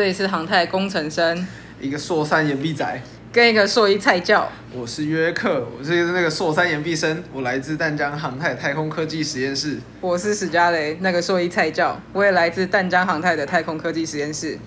[0.00, 1.46] 这里是航太工程生，
[1.78, 4.50] 一个硕三岩壁仔，跟一个硕一菜教。
[4.72, 9.76] 我是约克，我是那个硕三延毕生，我来自淡江航太太空科技实验室。
[10.00, 14.58] 我是史嘉雷，那个硕一菜教，我也来自淡江航太的太空科技实验室。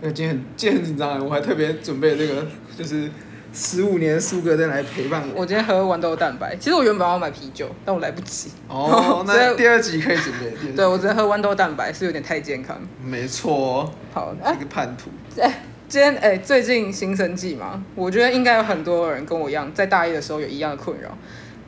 [0.00, 2.46] 那今天很今天很紧张，我还特别准备那个
[2.78, 3.10] 就是。
[3.56, 5.40] 十五年苏格登来陪伴我。
[5.40, 8.50] 我今天喝豌豆蛋白，其实我原本要买啤酒，但我来不及。
[8.68, 10.72] 哦， 那第二集可以准备。
[10.72, 12.78] 对，我只能喝豌豆蛋白，是有点太健康。
[13.02, 13.90] 没错。
[14.12, 15.10] 好，一个叛徒。
[15.40, 21.16] 哎、欸，今天哎、欸，最近新生季嘛，我觉得应该有很多人跟我一样，在大一的时候有一样的困扰，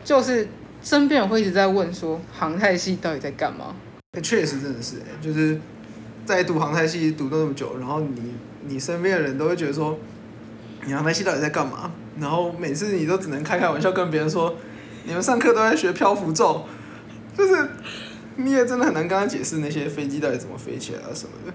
[0.05, 0.47] 就是
[0.83, 3.75] 身边人会一直在问说，航太系到底在干嘛？
[4.23, 5.59] 确实真的是哎，就是
[6.27, 8.35] 在读航太系读那么久，然后你
[8.67, 9.99] 你身边的人都会觉得说。
[10.89, 11.93] 你航太系到底在干嘛？
[12.19, 14.57] 然后每次你都只能开开玩笑跟别人说，
[15.05, 16.65] 你们上课都在学漂浮咒，
[17.37, 17.69] 就是
[18.37, 21.53] 你也真的很难跟他解释那些飞机到底怎么飞起来啊什么的。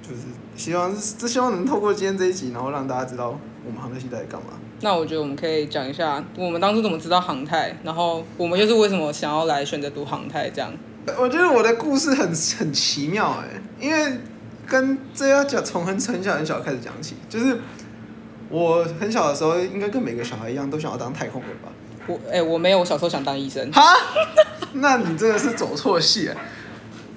[0.00, 0.22] 就是
[0.56, 4.54] 希望这希望能透过今天这一集，然后让大家知道我们航太系到底干嘛。
[4.80, 10.72] 那我觉得我们可以讲一下我们当初怎么知道航太，然后我们又是为什么想要来选择读航太这样。
[11.18, 14.18] 我觉得我的故事很很奇妙哎，因为
[14.66, 17.60] 跟这要讲从很很小很小开始讲起，就是。
[18.54, 21.68] 我很小的时候，应该跟每个小孩一样，都想要当太空人吧。
[22.06, 23.68] 我哎、欸，我没有，我小时候想当医生。
[23.72, 23.82] 哈？
[24.74, 26.36] 那你真的是走错戏了。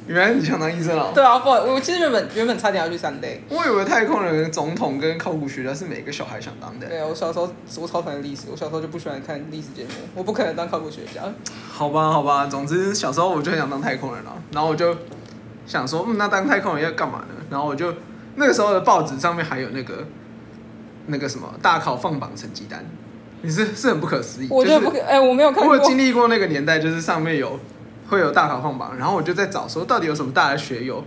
[0.08, 1.12] 原来你想当医生啊？
[1.14, 3.42] 对啊，不，我其实原本原本差点要去三 D。
[3.50, 6.88] 我以为太空人、总统跟考古学家是每个小孩想当的。
[6.88, 7.48] 对啊，我小时候
[7.80, 11.22] 我超讨厌历史，我小时候就不喜欢看历史节目，我不可能当考古学家。
[11.70, 14.96] 好吧，好吧，总之小时候我就很想当太空人了，然后我就
[15.68, 17.36] 想说，嗯，那当太空人要干嘛呢？
[17.52, 17.94] 然后我就
[18.38, 20.04] 那个时候的报纸上面还有那个。
[21.08, 22.86] 那个什么大考放榜成绩单，
[23.42, 24.48] 你是是很不可思议。
[24.50, 25.70] 我觉得不可，哎、就是欸，我没有看过。
[25.70, 27.60] 我有经历过那个年代，就是上面有
[28.10, 31.04] 会有大考放榜，然后我就在找说到底有什么大的学有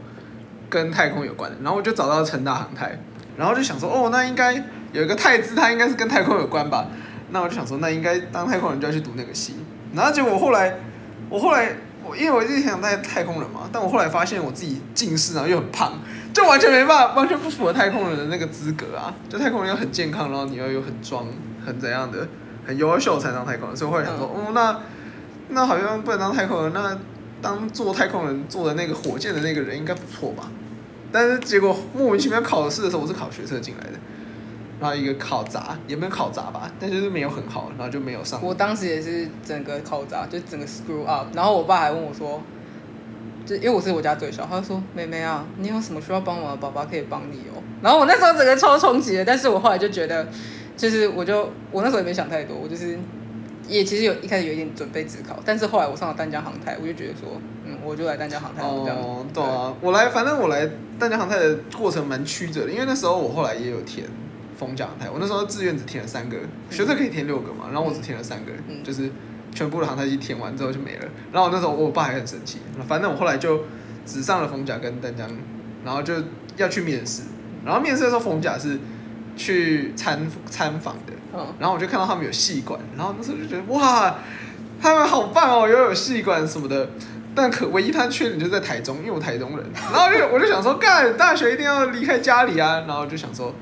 [0.69, 2.99] 跟太空有关的，然后我就找到成大航太，
[3.37, 4.55] 然后就想说哦，那应该
[4.93, 6.87] 有一个太字，它应该是跟太空有关吧？
[7.31, 9.55] 那我就想说，那应该当太空人就要去读那个系。
[9.95, 10.75] 然后结果我后来，
[11.29, 15.93] 我后来我因为我一直想当太空人嘛，但我后来发现我自己近视，然后又很胖。
[16.41, 19.15] 就完全没办法，完全不符合太空人的那个资格啊！
[19.29, 21.27] 就太空人要很健康，然后你要有很壮、
[21.65, 22.27] 很怎样的、
[22.67, 23.77] 很优秀才当太空人。
[23.77, 24.81] 所以我会想说，哦，那
[25.51, 26.97] 那好像不能当太空人，那
[27.43, 30.51] 当做太空人做的那个火箭的那个人应该不错吧？
[31.13, 33.99] 但是结果莫名其妙考试的时候，我是考学测进来的，
[34.81, 38.43] 然后一个考砸，也没有考砸吧，但就是没有很好，然后就没有上。
[38.43, 41.27] 我当时也是整个考砸，就整个 screw up。
[41.35, 42.41] 然后我爸还问我说。
[43.51, 50.25] 就因为我是我家最小，他就说：“妹妹啊，你有什么需要帮忙的，爸爸可以帮你哦。”然后我那时候整个超冲击的，但是我后来就觉得，
[50.77, 52.97] 就是我就我那时候也没想太多，我就是
[53.67, 58.97] 也其实有一开始有一点准备自考，但是后来我上了淡江航太，我就觉得说，嗯，我就来淡江航太这样。
[58.97, 64.07] 哦，对啊，我来，反正我来淡江航太的过程蛮曲折的，因为那时候我后来也有填
[64.57, 66.37] 逢甲航太，我那时候志愿只填了三个，
[66.71, 69.11] 学测可以填六个嘛，然后我只填了三个，嗯、就是。
[69.55, 73.65] 全部的航太机填完之后就没了，然后那时候我爸还很生气，反正我后来就
[74.07, 75.29] 只上了逢甲跟丹江，
[75.85, 76.15] 然后就
[76.57, 77.23] 要去面试，
[77.65, 78.79] 然后面试的时候逢甲是
[79.37, 81.13] 去参参访的，
[81.59, 84.15] 然后我就看到他们有戏馆，然后那时候就觉得哇，
[84.81, 86.89] 他们好棒哦，又有戏馆什么的，
[87.35, 93.55] 但可唯一他缺点就是在台中，因为我台中人，然后就我就想说，干大学一定要离开家里啊，然后就想说。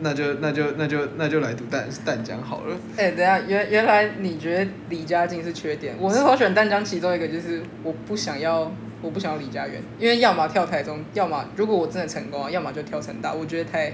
[0.00, 2.76] 那就那就那就那就来读淡淡江好了。
[2.96, 5.94] 哎、欸，等下，原原来你觉得离家近是缺点？
[6.00, 13.92] 我是好选淡江，其中一个就是我不想要，我不想要离家远，因为要么跳台中，要么如果我真的成功，要么就跳成大，我觉得太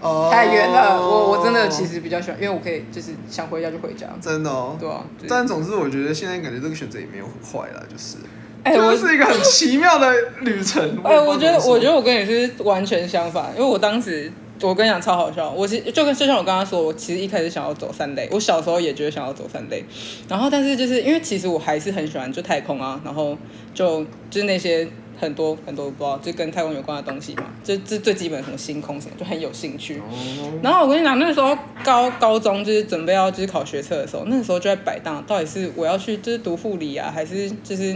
[0.00, 1.00] ，oh, 太远了。
[1.00, 4.06] 我我真的其实比较喜欢，因为我可以就是想回家就回家。
[4.20, 4.76] 真的哦。
[4.78, 5.04] 对啊。
[5.18, 8.18] 就是、但总之，我觉得现在感觉这个选择也没有很坏啦，就是。
[8.62, 10.82] 哎、欸，我是一个很奇妙的旅程。
[11.04, 14.30] 哎、欸，我觉得我觉得我跟你是完全相反，因为我当时。
[14.62, 19.84] 我跟你讲超好笑，我其实就跟就像我刚刚说，我其实一开始想要走三类，我小时候也觉得想要走三类，
[20.28, 23.36] 然后但是就是因为其实我还是很喜欢就太空啊，然后
[23.74, 24.88] 就就是那些
[25.20, 30.00] 很多很多不知道就跟太空有关的东西嘛，就这最基本什么星空什么就很有兴趣。
[30.62, 37.94] 然后我跟你讲，那个时候高高中就是准备要就是考学测的时候，那个时候就在摆荡，到底是我要去就是读护理啊，还是就是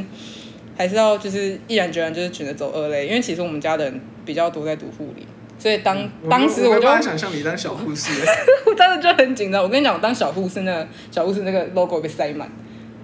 [0.77, 5.27] 还是要就是毅然决然就是选择走二类，因为其实我们家的人比较多在读护理。
[5.61, 8.11] 所以当、嗯、当时我就我想象你当小护士，
[8.65, 9.62] 我当时就很紧张。
[9.62, 12.51] 我跟你讲，我当小护士，那个小护士那个 logo 被塞满，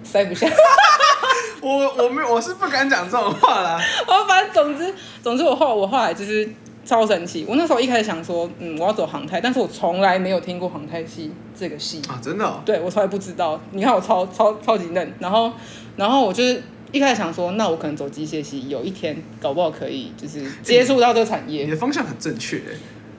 [0.02, 0.48] 塞不下。
[1.60, 1.70] 我
[2.02, 3.78] 我没有，我是不敢讲这种话啦。
[4.06, 6.48] 我 反正总之总之我后我后来就是
[6.84, 7.44] 超神奇。
[7.46, 12.62] 我那时候一开始想说，嗯，我要走航太，但是我从来没有听过航太系这个系啊，真的、哦？
[12.64, 13.60] 对，我从来不知道。
[13.72, 15.52] 你看我超超超级嫩，然后
[15.96, 16.62] 然后我就是。
[16.96, 21.64] 一一开始想说，那我可能走机械系，有一天搞不好可以就是接触到这个产业。
[21.64, 22.72] 你的方向很正确哎。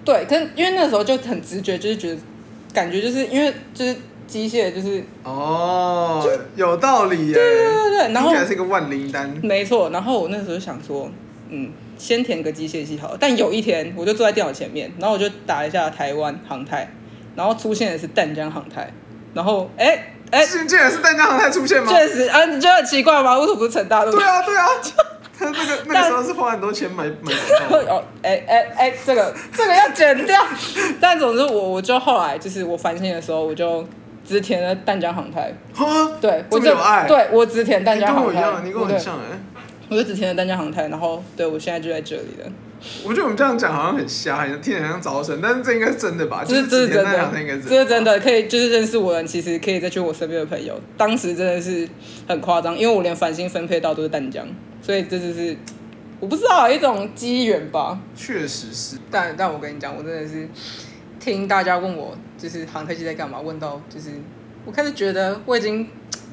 [0.03, 2.17] 对，可是因为那个时候就很直觉，就是觉得
[2.73, 3.95] 感觉就是因为就是
[4.25, 7.33] 机械就是哦，有道理耶。
[7.33, 9.29] 对对对对，然后还是一个万灵丹。
[9.43, 11.11] 没错，然后我那时候想说，
[11.49, 13.17] 嗯，先填个机械系好了。
[13.19, 16.91] 但有一天，我就坐在电脑前面，然后我就打一下台湾航太，
[17.35, 18.91] 然后出现的是淡江航太，
[19.35, 20.13] 然后哎。
[20.31, 21.91] 哎，竟然是淡江航太出现吗？
[21.91, 23.37] 确实啊，你觉得很奇怪吗？
[23.39, 24.03] 为什么不是成大？
[24.03, 24.65] 对啊，对啊，
[25.37, 27.33] 他那个那个时候是花很多钱买买
[27.87, 30.43] 哦，哎哎哎，这个这个要剪掉。
[30.99, 33.87] 但总之我，我我就后来就是我反省的时候，我就
[34.27, 35.53] 只填了淡江航太。
[36.19, 36.75] 对，我就
[37.07, 38.61] 对我只填淡江航太。
[38.63, 39.39] 你跟我很像哎。
[39.89, 42.51] 我就只填了淡江航太，然后对我现在就在这里了。
[43.03, 46.43] 我觉得我们这样讲好像很瞎，很听起来像招生，但是这应该是真的吧？
[46.47, 47.31] 这是这是真的，
[47.67, 50.79] 这是真的，可以就是认识我的人，其实可以再去我身边的朋友。
[50.95, 51.89] 当时真的是
[52.27, 54.47] 很夸张，因为我连繁星分配到都是淡江，
[54.81, 55.57] 所以这就是
[56.19, 57.99] 我不知道一种机缘吧。
[58.15, 60.47] 确实是，但但我跟你讲，我真的是
[61.19, 64.11] 听大家问我就是航太系在干嘛，问到就是
[64.65, 65.87] 我开始觉得我已经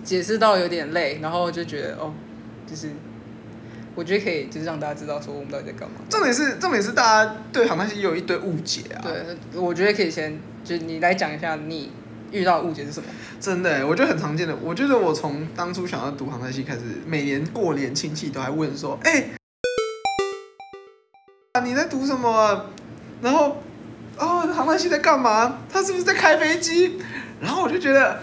[0.05, 2.13] 解释到有点累，然后就觉得哦，
[2.67, 2.91] 就是。
[3.95, 5.97] 我觉得可以，就是让大家知道说我们到底在干嘛。
[6.11, 9.01] 重点是，重点是大家对航太系有一堆误解啊。
[9.03, 11.93] 对，我觉得可以先，就你来讲一下你
[12.33, 13.09] 遇到误解是什么。
[13.41, 14.57] 真的，我觉得很常见的。
[14.63, 19.31] 我觉得我从当初想要读航太系开始，每年过年亲戚都还问说：“哎、欸，
[21.53, 22.67] 啊，你在读什么、啊？
[23.23, 23.63] 然后，
[24.19, 25.61] 哦，航太系在干嘛？
[25.71, 26.99] 他是不是在开飞机？”
[27.41, 28.19] 然后我就觉得，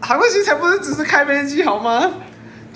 [0.00, 2.14] 航太系才不是只是开飞机好吗？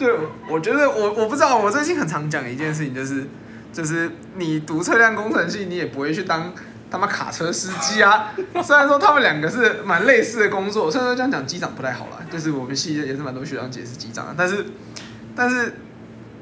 [0.00, 0.10] 对，
[0.48, 3.26] 我觉得我我不知道，我最近很常讲一件事情，就是
[3.70, 6.54] 就是你读车辆工程系，你也不会去当
[6.90, 8.32] 他妈卡车司机啊。
[8.64, 14.64] 虽然说他们两个是蛮类似的工作，虽然说这样讲机长不太好啦，就是我们系也是蛮多学长姐是机长，但是
[15.36, 15.74] 但是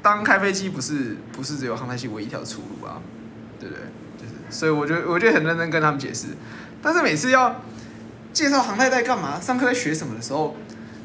[0.01, 3.01] 当开飞机不是不是只有航太系唯一一条出路啊，
[3.59, 3.83] 对不对？
[4.17, 6.27] 就是所以我就我就很认真跟他们解释，
[6.81, 7.61] 但是每次要
[8.31, 10.55] 介绍航太在干嘛、上课在学什么的时候。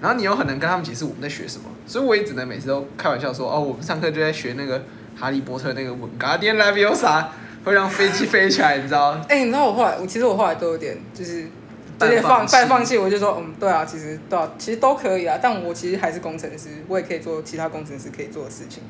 [0.05, 4.85] 然后你又很能跟他们解释我们在学什么，所以我也只能每次都开玩笑说，哦，我们上课就在学那个
[5.17, 7.25] 哈利波特那个 Wingardium Leviosa，
[7.65, 9.13] 会让飞机飞起来，你知道？
[9.31, 11.45] 哎、欸，你知道我后来，我其实我后来都有点就是
[12.03, 18.83] 有点放半放弃，我就说，嗯，对啊，其实对啊，其实都可以啊，但我其实还是工程师，我也可以做其他工程师可以做的事情。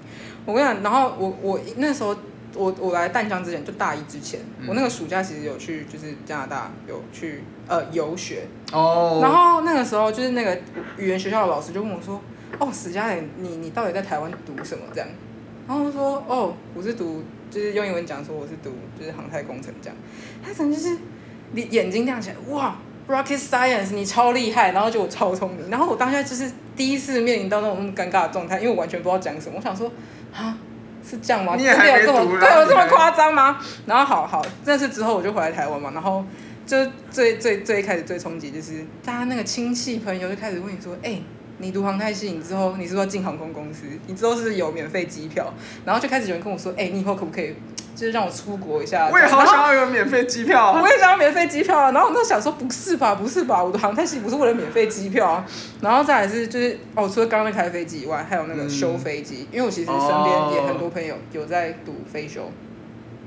[0.45, 2.17] 我跟你讲，然后我我那时候。
[2.55, 8.47] 我我来淡江之前，就大一之前，嗯、我那个暑假其实有去，就是加拿大有去呃游学。
[8.73, 9.21] 哦。
[9.23, 10.59] 然后那个时候，就是那个
[10.97, 12.21] 语言学校的老师就问我说
[12.59, 15.09] ：“哦，史嘉蕾，你你到底在台湾读什么？”这样。
[15.67, 19.97] 然后我说：“哦，我是读，就是用英文讲说我是读就是航太工程这样。”
[20.45, 20.97] 他整就是
[21.53, 22.77] 你眼睛亮起来，哇
[23.09, 25.71] ，Rocket Science，你超厉害，然后就我超聪明。
[25.71, 29.57] 然后我当下就是第一次面临到那种那么尴尬的状态，因为我完全不知道讲什么。
[29.57, 29.91] 我想说
[30.33, 30.57] 啊。
[31.09, 31.55] 是这样吗？
[31.57, 33.59] 你也还没有这么对我这么夸张吗？
[33.87, 36.25] 然后好好，那次之后我就回来台湾嘛，然后
[36.67, 36.77] 就
[37.11, 41.23] 最最最一开始最冲击就是大家那个亲戚朋友就开始问你说，哎、欸，
[41.59, 43.87] 你读航太系，你之后你是不是要进航空公司？
[44.07, 45.53] 你之后是不是有免费机票？
[45.85, 47.55] 然后就开始有人跟我说，哎、欸，你以后可不可以？
[47.95, 51.93] 就是让我出国一下，我也好想要有免费机票，我也想要免费机票啊。
[51.93, 55.47] 然后我那想说，不是吧，不是吧，我的航太系不是为了免费机票啊。
[55.81, 62.51] 然后再来是就是哦，除了刚刚那开飞机以外，还有那个修飞机，因为我其实身边也很多朋友有在读飞修。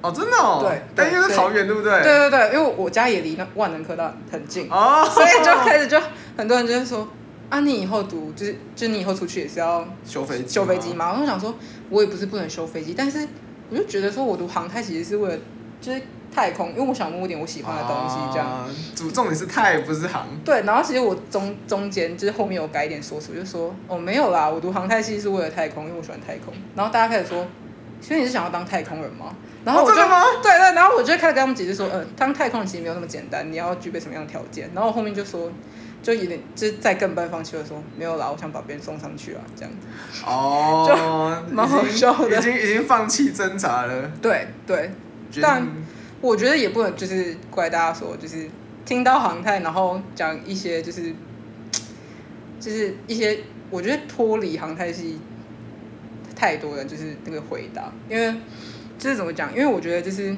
[0.02, 0.60] 哦，真的哦。
[0.62, 2.04] 对，但因为桃园对不对？
[2.04, 5.98] 对对对，因为我家也离那万能科大很近，哦，所以就开始就
[6.38, 7.08] 很多人就会说
[7.50, 11.14] 啊，你以后读就是就你以后出去也是要修飞机修飞机嘛。
[11.14, 11.56] 我就想说，
[11.90, 13.26] 我也不是不能修飞机，但是。
[13.70, 15.38] 我就觉得说，我读航太其实是为了
[15.82, 16.02] 就是
[16.34, 18.66] 太空，因为我想摸点我喜欢的东西，这样。
[18.96, 20.28] 主重点是太不是航。
[20.46, 26.54] 对，然后其实我中中间就是后面有改一点说辞，就说哦没有啦，我读航太系是为了太空，因为我喜欢太空。
[26.76, 27.46] 然后大家开始说，
[28.02, 29.36] 所以你是想要当太空人吗？
[29.66, 30.04] 然后我就对
[30.44, 34.70] 对，然后我就开始跟他们解释说，嗯、呃，当太空人其实没有那么简单，你要具备什么样的条件？
[34.74, 35.52] 然后我后面就说。
[36.04, 39.88] 就有点，就是在更半放弃的说没有啦，我想把别人送上去啊，这样子。
[40.26, 40.96] 哦，就
[41.54, 44.12] 蛮好笑的，已经已经放弃挣扎了。
[44.22, 44.92] 对对，
[45.42, 45.68] 但
[46.22, 48.50] 我觉得也不能就是怪大家说，就是
[48.86, 51.14] 听到航太，然后讲一些就是
[52.60, 53.40] 就是一些
[53.70, 55.20] 我觉得脱离航太系
[56.36, 58.34] 太多的就是那个回答，因为
[58.98, 59.52] 就是怎么讲？
[59.52, 60.36] 因为我觉得就是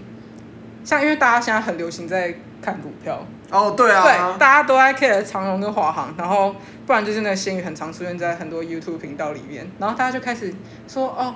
[0.84, 3.20] 像因为大家现在很流行在看股票。
[3.52, 10.54] 哦，oh, 对啊，对，大家都爱 care 长荣跟华航，然后不然就是那个新宇很常出现在很多 YouTube 频道里面，然后大家就开始
[10.88, 11.34] 说哦，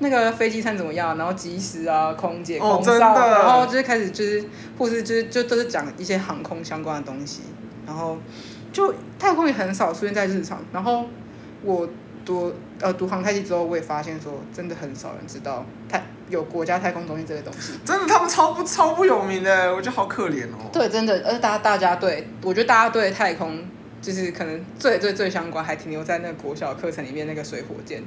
[0.00, 1.16] 那个飞机餐怎么样？
[1.16, 4.44] 然后机师啊、空姐、空少，oh, 然后就是开始就是
[4.76, 7.42] 或是就是就都是讲一些航空相关的东西，
[7.86, 8.18] 然后
[8.70, 11.06] 就太空也很少出现在日常，然后
[11.62, 11.88] 我
[12.24, 17.74] 读呃读航太系之后，我也发现说，真的很少人知道太有国家太空中心这个东西。
[17.84, 20.70] 真的，他们超不超不有名的，我觉得好可怜哦。
[20.72, 23.62] 对，真的，而大家大家对，我觉得大家对太空
[24.00, 28.02] 就是可能最最最相关，还停留在那个国小课程里面那个水火箭。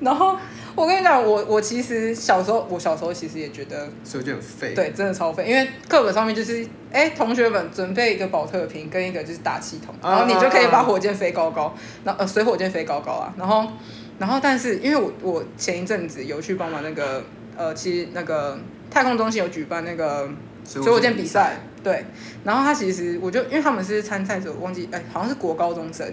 [0.00, 0.36] 然后
[0.74, 5.44] 我跟你讲，我我其实小时候，我小时候其实也觉得水箭很废，对，真的超废。
[5.46, 13.34] 因为课本上面就是，哎，同学们准备一个保特瓶跟一个就是打气筒，然后你就可以把火箭飞高高，然后呃水火箭飞高高啊。
[13.36, 13.66] 然后
[14.18, 17.22] 然后但是因为我我前一阵子有去帮忙那个
[17.56, 18.58] 呃，其实那个
[18.90, 20.28] 太空中心有举办那个
[20.70, 22.04] 水火箭比赛，对。
[22.44, 26.06] 然后他其实我就因为他们是参赛者，我忘记哎，好像是国高中生。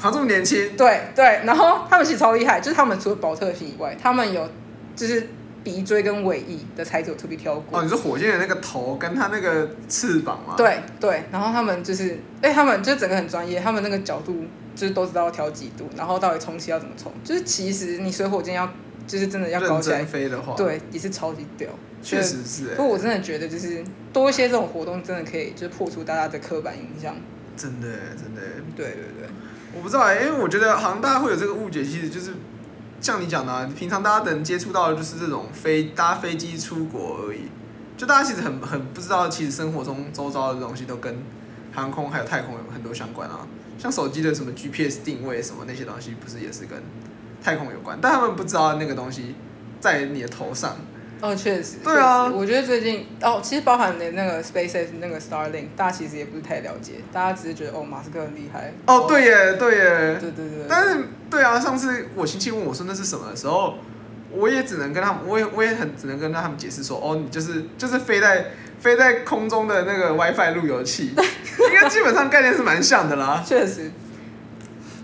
[0.00, 4.48] 他这么年轻，对对，然后他们其实超厉害，就是他们除了保特瓶以外，他们有
[4.96, 5.28] 就是
[5.62, 7.78] 鼻锥跟尾翼的材质有特别挑过。
[7.78, 10.54] 哦，你说火箭的那个头跟它那个翅膀吗？
[10.56, 18.68] 对对，然后他们就是，哎，他们就整个很专业，他们那个角度就是都知道要调几度，然后到底充气要怎么充，就是其实你水火箭要
[19.08, 21.68] 就是真的要高起来飞的话，对，也是超级屌，
[22.02, 22.66] 确实是。
[22.76, 27.16] 不过我真的觉得就是多一些这种活动，真的可以就是破除大家的刻板印象。
[27.56, 28.42] 真的真的，
[28.76, 29.28] 对对对。
[29.74, 32.34] 我不知道哎、欸，因为我觉得好像大家会有这个误解，其实就是
[33.00, 37.48] 像你讲的、啊，平常大家能接触到的就是这种飞搭飞机出国而已，
[37.96, 41.16] 就大家其实很很不知道，其实生活中周遭的东西都跟
[41.72, 43.46] 航空还有太空有很多相关啊，
[43.78, 46.82] 像手机的什么 GPS 定位什么那些东西，不是也是跟
[47.42, 47.98] 太空有关？
[48.00, 49.34] 但他们不知道那个东西
[49.80, 50.76] 在你的头上。
[51.20, 51.78] 哦，确实。
[51.82, 58.72] 对啊，我觉得最近哦，其实包含的那个 SpaceX 那个 Starlink，大家其实也不是太了解，大家只是觉得哦，马斯克很厉害。
[58.86, 60.16] 哦，对耶，对耶。
[60.20, 60.66] 对对对。
[60.68, 63.74] 但是，对啊，上次我亲戚问我说那是什么的时候，
[64.30, 73.42] 我也只能跟他们，我也我也很只能跟他们解释说，哦，你就是就是飞在飞在空中的那个 WiFi 路由器， 应该基本上概念是蛮像的啦。
[73.44, 73.90] 确实。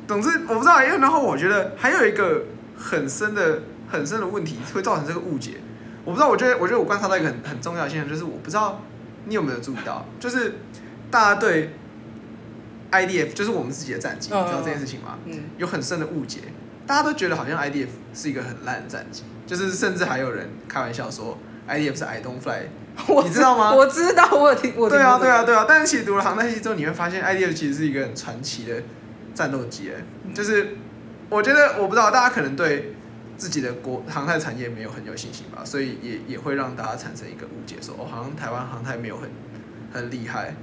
[0.06, 2.44] 总之，我不知道，因为然后我觉得还有一个
[2.76, 5.54] 很深的很深的问题会造成这个误解。
[6.04, 8.82] 我不知道，我觉得，我觉得我观察到一个很很重要的现象，就是我不知道
[9.24, 10.56] 你有没有注意到，就是
[11.10, 11.70] 大家对
[12.92, 15.18] IDF，就是我们自己的战机，你知道这件事情吗？
[15.24, 15.44] 嗯。
[15.56, 16.40] 有很深的误解，
[16.86, 22.68] 大家都觉得好像 IDF 是一个很烂的战机，就是甚至还有人开玩笑说 IDF 是 I don't fly，
[23.24, 23.72] 你知道吗？
[23.74, 24.98] 我知道，我有听，我听。
[24.98, 25.64] 对啊，对啊，对啊。
[25.66, 28.82] 但是其实读了航太系之后，你会发现 IDF 其实是一个很传奇的
[29.34, 30.76] 战斗机，哎，就是
[31.28, 32.94] 我觉得我不知道大家可能对。
[33.36, 39.28] 自己的国航太产业没有很有信心吧，所以也也会让大家产生一个误解，说哦，好像台湾航太没有很
[39.92, 40.54] 很厉害。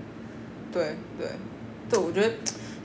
[0.72, 1.32] 对对
[1.90, 2.34] 对，我觉得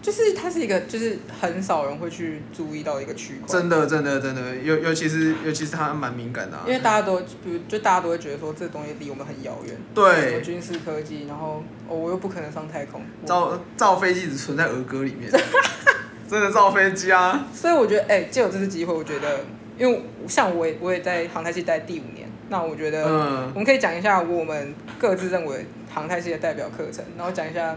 [0.03, 3.49] 就是它是一个，就是很少人会去注意到一个区块。
[3.49, 9.77] 真的真的真的，尤尤其是尤其是它蛮敏感的，啊，因为大家都比如就大家都会觉得说这东西离我们很遥远。
[9.95, 10.41] 对。
[10.41, 13.03] 军事科技，然后哦，我又不可能上太空。
[13.25, 15.31] 造造飞机只存在儿歌里面。
[16.29, 17.47] 真的造飞机啊！
[17.55, 19.41] 所以我觉得，哎，借有这次机会，我觉得。
[19.79, 27.77] 因为像我也我也在航太系待第五年，那我觉得嗯我们可以讲一下我们各自认为航太系的代表课程，然后讲一下，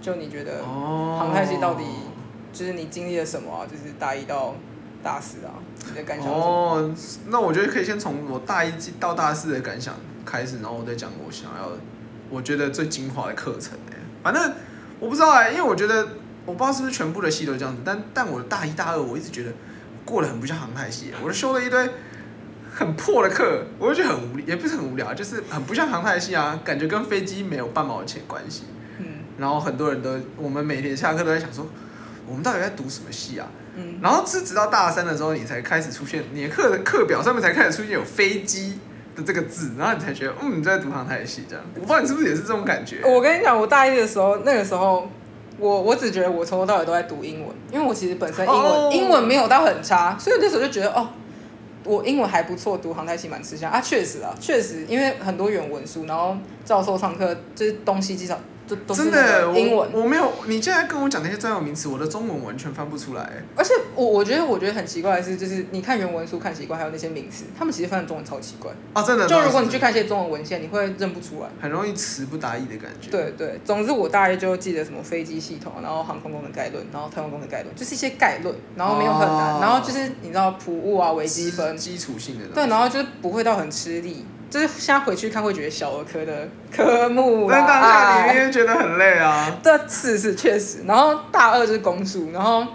[0.00, 1.84] 就你觉得航太系到底
[2.52, 3.66] 就是你经历了什么啊？
[3.66, 4.54] 就是大一到
[5.02, 5.52] 大四啊，
[5.88, 6.32] 你的感想？
[6.32, 6.94] 哦，
[7.26, 11.70] 那我觉得可以先从我大一到大四的感想开始，然后我再讲我想要
[12.28, 13.78] 我觉得最精华的课程。
[14.22, 14.52] 反正
[14.98, 16.06] 我不知道哎，因为我觉得
[16.46, 19.52] 我不知道是不是全部的系都这样子，但但我大一大二我一直觉得。
[20.02, 21.88] 过得很不像航太系，我就修了一堆
[22.74, 28.64] 很破的课，我就觉得很无聊，也不是很无聊，就是很不像航太系啊，感觉跟飞机没有半毛钱关系。
[29.40, 31.66] 嗯，然后很多人都，我们每天下课都在想说，
[32.26, 33.48] 我们到底在读什么系啊？
[33.76, 38.78] 嗯，然后是直到大三的时候，你才开始出现，你的课的课表上面才开始出现有飞机
[39.16, 41.64] 的这个字，然后你才觉得，嗯，你在读航太系这样。
[41.74, 43.00] 我不知道你是不是也是这种感觉？
[43.08, 45.08] 我跟你讲，我大一的时候，那个时候。
[45.58, 48.94] 我我只觉得我从头到尾都在读英文，因为我其实本身英文、oh.
[48.94, 51.06] 英文没有到很差，所以那时候就觉得哦，
[51.84, 53.78] 我英文还不错，读航太系蛮吃香啊。
[53.78, 58.16] 确实啊，确实，因为很多原文书，然后教授上课就是东西
[58.88, 60.32] 真的，英文我，我没有。
[60.46, 63.30] 你现在跟我讲那些专有名词，我的中文完全翻不出来。
[63.56, 69.02] 而且我我觉得我觉得很奇怪的是，就是你看原文书看习惯，还有那些名词，他们其实翻的中文超奇怪啊！
[69.02, 73.10] 真的，就如果你去看一些中文文献，你会认不出来，很容易词不达意的感觉。
[73.10, 82.46] 对对，总之我大概就记得什么飞机系统，然后航空功能概论，然后太空功能概论，就是一些概论，然后没有很难，哦、然后就是你知道普物啊、微积分，基础性的。
[82.54, 84.24] 对，然后就是不会到很吃力。
[84.50, 89.48] 就是现在回去看会觉得小儿科的科目啊，但当下你会觉得很累啊。
[89.62, 90.78] 对，是是确实。
[90.86, 92.66] 然后大二就是公数，然后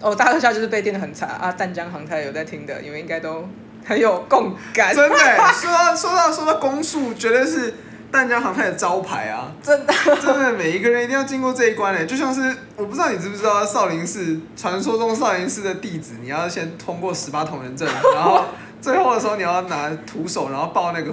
[0.00, 1.52] 哦大二下就是被电的很惨啊。
[1.52, 3.46] 淡江航太有在听的，你们应该都
[3.84, 4.94] 很有共感。
[4.94, 5.16] 真的，
[5.52, 7.74] 说到说到说到公数，绝对是
[8.10, 12.40] 淡江航太的招牌啊，真的，真的每一个人一定要经过这一关嘞，就像是
[12.76, 18.46] 我不知道你知不知道少林寺传说中少林寺的弟子，你要先通过十八铜人阵，然后
[18.80, 21.12] 最后的时候你要拿徒手，然后抱那个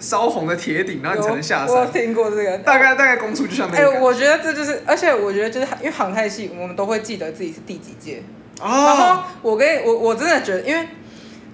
[0.00, 1.76] 烧红的铁鼎，然后你才能下山。
[1.76, 3.82] 我听过这个，大概大概攻速就像那个。
[3.82, 8.22] 哎、欸，我觉得这就是，而且我觉得就是因为航太系，我们都会记得自己是第几届。
[8.60, 8.66] 哦。
[8.66, 10.88] 然后我跟我我真的觉得，因为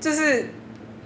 [0.01, 0.51] 就是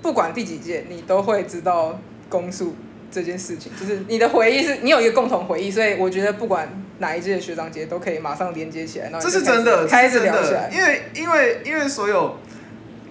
[0.00, 2.74] 不管第几届，你都会知道攻速。
[3.14, 6.66] 这件事情就是你的回忆是，你有一个共同回忆，所以我觉得不管
[6.96, 9.12] 哪一届的学长姐都可以马上连接起来。
[9.20, 10.70] 这是真的，开始聊起来。
[10.72, 12.38] 因为因为因为所有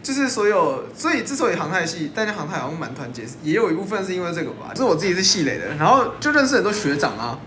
[0.04, 4.72] 就是所有，所以之所以航太系，大家航太好像蛮团结，也有一部分是因为这个吧。
[4.74, 7.38] 就是我自己是系垒的，然后就认识很多学长啊，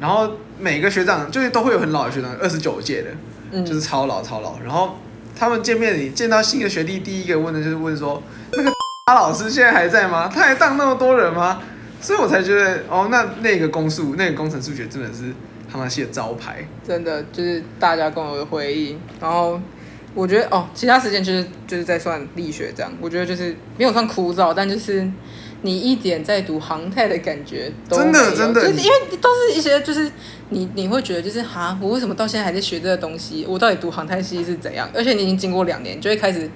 [0.00, 3.10] 然后每个学长就是都会有很老的学长，二十九届的，
[3.50, 4.58] 嗯，就是超老超老。
[4.60, 4.96] 然后
[5.36, 8.22] 他们见面，你见到新的学弟，第一个问的就是问说，
[8.52, 8.72] 那个
[9.12, 10.30] 老师现在还在吗？
[10.32, 11.60] 他还当那么多人吗？
[12.00, 15.32] 所以我才觉得哦，那那个公数，那个工程数学真的是
[15.70, 18.98] 航太系的招牌，真的就是大家共有的回忆。
[19.20, 19.60] 然后
[20.14, 25.08] 我觉得哦，其他时间就是就是在算力学这样，我觉得就是没有算枯燥，但就是
[25.62, 30.10] 你一点在读航太的感觉真的真的，就是因为都是一些就是
[30.50, 33.46] 你你会觉得就是哈，我为什么到现在还在学这个东西？
[33.48, 34.88] 我到底读航太系是怎样？
[34.94, 36.50] 而且你已经经过两年，就会开始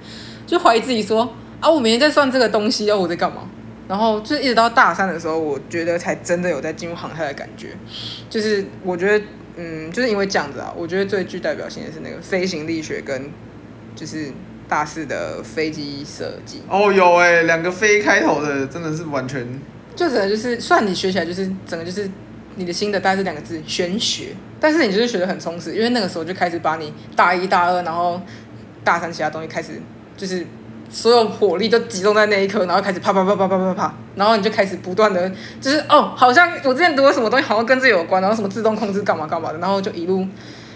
[0.45, 3.41] 就怀疑自己说啊，我每天在算这个东西哦，我在干嘛？
[3.87, 7.69] 然后就一直到大三的时候，我觉得才真的有在进入航太的感觉。
[8.29, 9.25] 就是我觉得，
[9.57, 13.29] 嗯，就是因为这样子啊，我觉得最具代表性的是那个飞行力学跟
[13.95, 14.31] 就是
[14.69, 16.61] 大四的飞机设计。
[16.69, 19.45] 哦，有哎，两个飞开头的真的是完全，
[19.95, 22.09] 就整个就是，算你学起来就是整个就是
[22.55, 28.21] 你的心的大概是两个字玄学，但是你就是学得很充实，因为那个时候就开始把你大一大二，然后
[28.83, 29.81] 大三其他东西开始
[30.15, 30.45] 就是。
[30.89, 40.25] 所有火力都集中在那一刻，然后开始啪啪啪啪啪啪啪，然后你就开始不断的，就是哦，好像我之前读的什么东西，好像跟这有关，然后什么自动控制干嘛干嘛的，然后就一路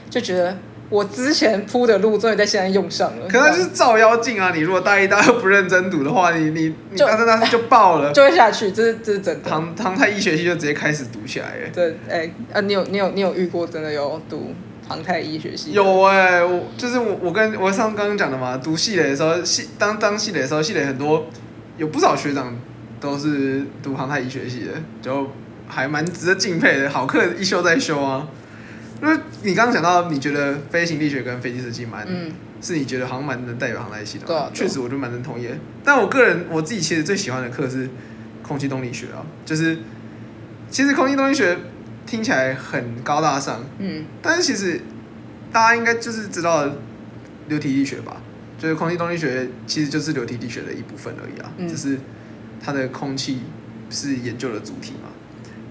[0.10, 0.56] 就觉得
[0.90, 3.28] 我之前铺的路终于在现在用上了。
[3.30, 4.52] 可能就是照妖镜啊！
[4.54, 8.70] 你如果大一、大二不认真读的话，你你你大三、大四就爆了，就会下去。
[8.72, 9.50] 这是这是真的。
[9.50, 11.72] 唐唐太一学期就直接开始读起来耶。
[11.74, 14.54] 对，哎、欸，啊，你有你有你有遇过真的有读？
[14.92, 21.28] 航太医学系有哎、欸，我就是我，我跟我上刚刚讲的嘛，读系垒的时候，系当当系垒的时候，系垒很多，
[21.78, 22.54] 有不少学长
[23.00, 25.32] 都是读航太医学系的，就
[25.66, 28.28] 还蛮值得敬佩的，好课一修再修啊。
[29.02, 35.48] 因为你刚刚讲到，你觉得飞行力学跟飞机设计蛮，嗯，是你觉得好像蛮能代表航太系的，对、啊，确实我就蛮能同意。
[35.86, 37.90] 但我个人我自己其实最喜欢的课是
[38.44, 39.80] 空气动力学啊，就是
[40.70, 41.58] 其实空气动力学。
[42.06, 44.82] 听起来很高大上，嗯，但是其实
[45.52, 46.70] 大家应该就是知道
[47.48, 48.22] 流体力学吧，
[48.58, 51.98] 就是空气动力学其实就是流体力学的一部分而已啊，嗯，只是
[52.64, 53.44] 它的空气
[53.90, 55.10] 是研究的主体嘛，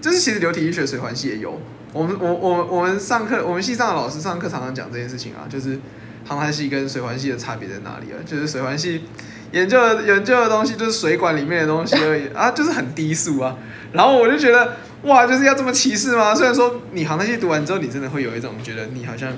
[0.01, 1.59] 就是其实流体力学水环系也有，
[1.93, 5.79] 我们我我我们上课我们系上的老师上课常常讲这件事情啊，就是
[6.25, 8.17] 航海系跟水环系的差别在哪里啊？
[8.25, 9.03] 就是水环系
[9.51, 12.27] 研究的研究的东西就是水管里面的东西而已。
[12.29, 13.57] 啊，就是很低速啊，
[13.93, 14.77] 然后我就觉得。
[15.03, 16.35] 哇，就是要这么歧视吗？
[16.35, 19.33] 虽然说你航那些读完之后，你真的会有一种觉得你好像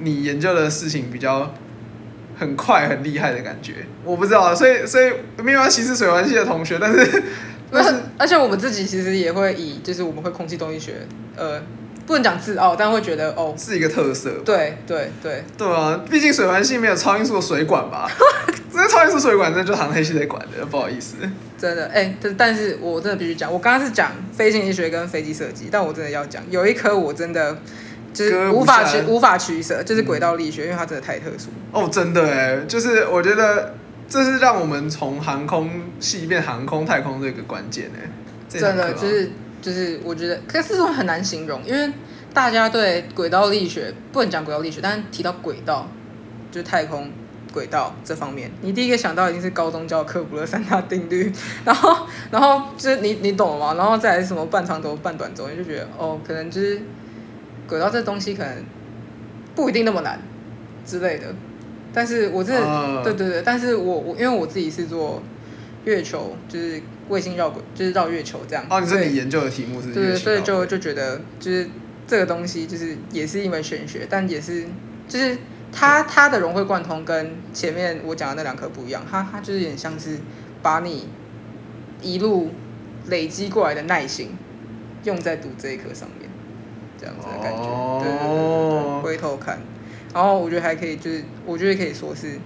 [0.00, 1.54] 你研究的事情比较
[2.38, 3.86] 很快很厉害的感觉。
[4.04, 7.22] 我不知道，所以所以没有要歧视水环系的同学，但是
[7.70, 11.62] 但是而且我们自己其实也会以就是我们会空气动力学，呃，
[12.06, 14.30] 不能讲自傲，但会觉得哦是一个特色。
[14.44, 18.10] 对对对对啊，毕竟水环系没有超音速的水管吧？
[18.72, 21.16] 这超音速水管，那就航太系在管的，不好意思。
[21.58, 27.56] 真的，哎、欸，但但是我真的必须讲，我刚刚是讲飞行力学跟飞机设计，但我真的要讲，有一科我真的
[28.12, 31.50] 就是无法取无法取舍，就是轨道力学，嗯，因为它真的太特殊。
[31.70, 33.74] 哦，真的哎，就是我觉得
[34.08, 38.08] 这是让我们从航空系变航空太空这个关键哎，
[38.48, 39.30] 真的就是
[39.62, 41.90] 就是我觉得，可是这种很难形容，因为
[42.34, 45.88] 大家对轨道力学不能讲轨道力学，但是提到轨道
[46.50, 47.10] 就是太空。
[47.52, 51.30] 轨道这方面，你第一个想到一定是高中教科普的三大定律，
[51.66, 53.74] 然后，然后就是你你懂了吗？
[53.74, 56.80] 然后再来什么半长轴、半短轴，你就觉得哦，可能就是
[57.68, 58.64] 轨道这东西可能
[59.54, 60.18] 不一定那么难
[60.86, 61.26] 之类的。
[61.92, 63.02] 但是我这、uh...
[63.02, 65.22] 对对对，但是我我因为我自己是做
[65.84, 66.80] 月球，就是
[67.12, 68.64] 卫星绕轨，就是绕月球这样。
[68.64, 69.92] 哦、oh，你说你研究的题目是？
[69.92, 71.68] 对对，所以就就觉得就是
[72.06, 74.64] 这个东西就是也是一门玄学，但也是
[75.06, 75.38] 就是。
[75.74, 80.18] 它它的融会贯通跟前面我讲的那两科不一样，它它就是有点像是
[80.60, 81.08] 把你
[82.02, 82.50] 一路
[83.06, 84.36] 累积过来的耐心
[85.04, 86.28] 用在读这一科上面，
[86.98, 88.02] 这样子的感觉。
[88.02, 89.60] 对对对对，回头看，
[90.12, 92.38] 然后我觉得还可以，就是我觉得可以说是，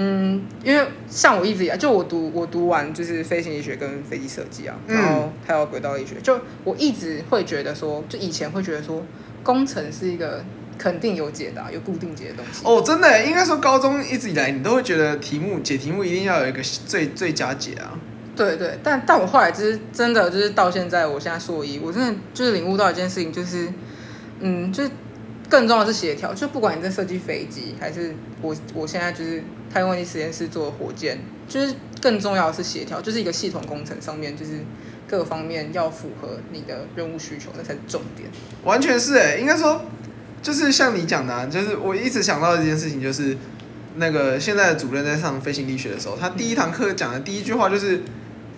[0.00, 9.04] 嗯，因为像我一直以来，就我读我读完就是飞行力学跟飞机设计啊，然后还有轨道力学，就我一直会觉得说，就以前会觉得说，
[9.42, 10.44] 工程是一个
[10.78, 12.62] 肯定有解答、有固定解的东西。
[12.64, 17.98] 哦，真的，应该说高中一直以来，你都会觉得题目解题目一定要有一个最最佳解啊。
[18.36, 23.68] 对对，但但我后来就是真的就是到现在，我现在硕一，我真的就是领悟到一件事情，就是
[24.38, 24.90] 嗯，就是
[25.48, 29.42] 更重要的是协调，就不管你在设计飞机，还是我我现在就是。
[29.70, 34.52] 太空问题实验室做火箭，就是更重要的是协调，就是一个系统工程上面，就是
[35.06, 38.30] 各方面要符合你的任务需求，那才是重点。
[38.64, 39.82] 完全是哎，应该说，
[40.40, 43.36] 就是像你讲的啊，就是我一直想到的一件事情，就是
[43.96, 48.00] 那个现在的主任在上飞行力学的时候，他第一堂课讲的第一句话就是，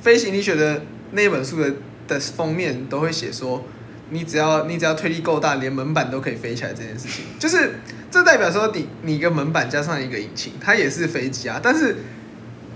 [0.01, 1.75] 飞行力学的那本书的
[2.07, 3.65] 的封面都会写说，
[4.11, 7.75] 你只要你只要推力够大，连门板都可以飞起来这件事情，就是。
[8.13, 11.61] 这代表说你你一个门板加上一个引擎，它也是飞机啊。
[11.63, 11.97] 但是，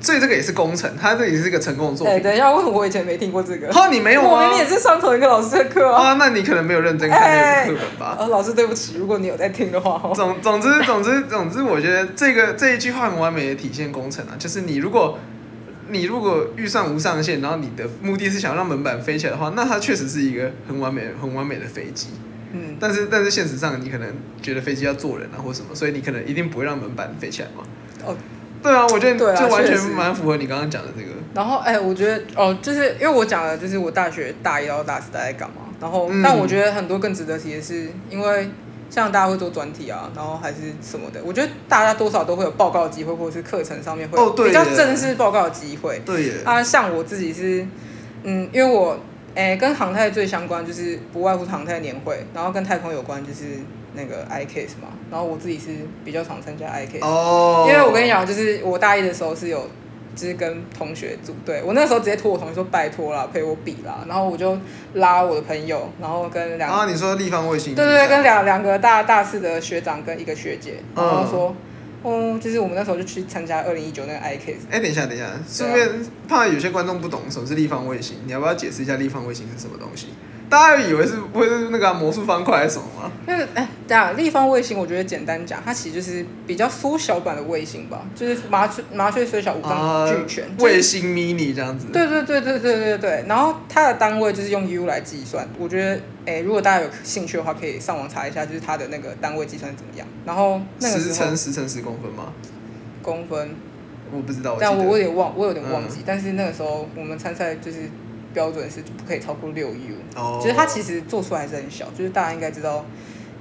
[0.01, 2.15] 所以这个也是工程，它这也是一个成功的作品。
[2.15, 3.67] 哎，等一下，问我以前没听过这个？
[3.71, 4.29] 哦，你没有吗？
[4.29, 6.11] 我明明也是上同一个老师的课啊。
[6.11, 8.17] 啊，那你可能没有认真看那个课本吧？
[8.21, 10.01] 呃，老师对不起，如果你有在听的话。
[10.15, 15.19] 总总之总之总之，我觉得这个这一句话很完美的体现工程啊，就是你如果
[15.89, 22.09] 你如果预算无上限，然后你的目的是想让门板飞起来的话，那它确实是一个很完美很完美的飞机。
[22.53, 24.09] 嗯，但是但是现实上，你可能
[24.41, 27.65] 觉得飞机要坐人啊，或什么，所以你可能一定不会让门板飞起来嘛。
[28.05, 28.17] 哦，
[28.63, 31.09] 对啊，我觉得就完全蛮符合你刚刚讲的这个。
[31.35, 35.57] 然后，哎、欸，我觉得哦，就是因为我讲的就是我大学大一到大四在干嘛。
[35.81, 38.49] 然后，嗯、但我觉得很多更值得提的是，因为
[38.95, 46.01] 像大家会做专题啊，然后还是什么的，我觉得大家多少都会有报告机会，或者是课程上面会比较正式报告的机会。
[46.07, 46.33] 对耶。
[46.45, 47.67] 啊，像我自己是，
[48.23, 48.99] 嗯，因为我。
[49.37, 53.59] 哎、欸，跟航太最相关就是不外乎航太年会，然后跟太空有关就是
[53.95, 55.71] 那个 ICAS 嘛，然后我自己是
[56.05, 59.69] 比较常参加 ICAS，哦，因为我跟你讲，就是我大一的时候是有，
[60.15, 64.59] 就是跟同学组队，我那时候直接托我同学说拜托啦，陪我比啦，然后我就
[64.95, 71.49] 拉我的朋友，然后跟两个，啊，你说立方卫星，对对对，跟两两个大大四的学长跟一个学姐，然后说。
[71.51, 71.57] 嗯
[72.05, 74.69] 哦，就是我们那时候就去参加二零一九那个 ICAS。
[74.71, 75.89] 哎，等一下，等一下，顺便
[76.29, 80.09] 怕有些观众不懂什么是立方卫星，你要不要解释一下立方卫星是什么东西？
[80.55, 83.11] 大家以为是不会是那个魔术方块还是什么吗？
[83.27, 91.89] 因为哎，对啊立方卫星，我觉得简单讲，它其实就是比较缩小版的卫星吧，就是麻雀麻雀虽小五脏俱全，卫、呃、星 mini 这样子。
[91.93, 95.45] 对对对对对对对，然后它的单位就是用 U 来计算。
[95.59, 100.07] 我觉得哎，如果大家有兴趣的话，可以上网查一下，就是它的那个单位计算怎么样。
[100.25, 102.33] 然后那个十乘十乘十公分吗？
[103.03, 103.57] 公分，
[104.13, 105.97] 我不知道，但我我有点忘，我有点忘记。
[105.99, 107.91] 嗯、但是那个时候我们参赛就是。
[108.35, 112.85] 标准是不可以超过六 U，哦，就是它其实做出来还是很小，就是大家应该知道，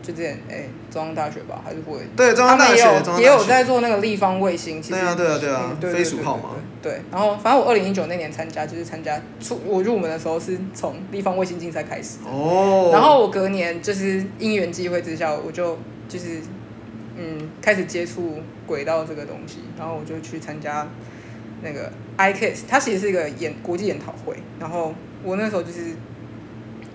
[0.02, 1.98] 就之前哎，中央大学吧，还是会。
[2.16, 5.38] 对中央大学也有也有在做那个立方卫星，其实对啊对啊
[5.82, 6.52] 对啊，飞鼠号嘛，
[6.82, 7.02] 对。
[7.12, 15.78] 然后反正我二零一九那年参加，就是参加出我入门的时候是从立方卫星竞赛开始，哦，然后我隔年就是因缘际会之下，我就
[16.08, 16.42] 就是
[17.18, 20.88] 嗯开始接触轨道这个东西，然后我就去参加。
[21.64, 25.80] 那个 ICAS 它其实是一个研国际研讨会，然后我那时候就是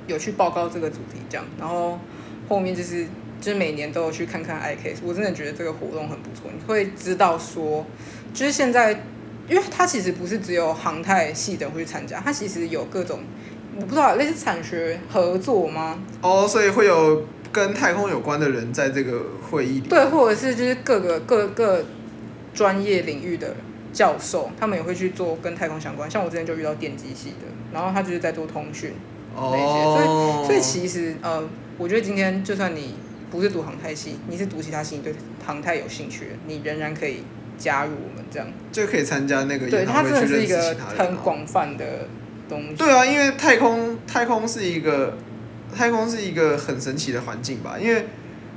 [0.07, 1.99] 有去报告这个主题这样，然后
[2.49, 3.05] 后面就是
[3.41, 7.85] 就是每年都有去看看 ICAS，我真的觉得这个活动很不错，你会知道说，
[8.35, 9.05] 就是现在，
[9.49, 13.21] 因为它其实不是只有航太系的人会去参加，它其实有各种
[13.77, 15.99] 我不知道类似产学合作吗？
[16.21, 21.85] 哦，所以会有跟太空有关的人在这个会议里，对，或者是就是各个各个
[22.53, 23.57] 专业领域的人。
[23.93, 28.93] 教授他们也会去做跟太空相关，像我之前就遇到电机系的，然后他就是在做通讯
[29.35, 29.97] 那些，oh.
[29.97, 31.43] 所以所以其实呃，
[31.79, 32.95] 我觉得今天就算你
[33.31, 37.23] 不是读航太系，你是读其他系，你对航太有兴趣，你仍然可以
[37.57, 42.09] 加入我们这样，就可以参加那个对，它真的是一个很广泛的
[42.49, 42.75] 东西。
[42.75, 45.17] 对啊，因为太空太空是一个
[45.75, 48.05] 太空是一个很神奇的环境吧，因为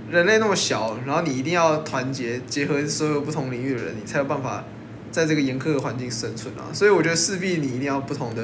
[0.10, 4.64] 人类那么小，然后你一定要团结结合所有不同领域的人，你才有办法。
[5.12, 8.44] 在这个严苛的环境生存啊，所以我觉得势必你一定要不同的，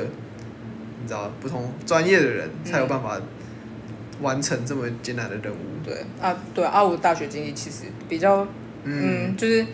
[1.01, 3.17] 你知道，不同专业的人才有办法
[4.21, 5.55] 完成这么艰难的任务。
[5.55, 8.45] 嗯、对啊，对啊，我大学经历其实比较，
[8.83, 9.65] 嗯，嗯就是